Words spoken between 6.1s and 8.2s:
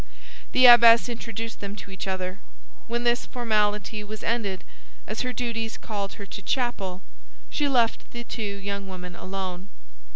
her to chapel, she left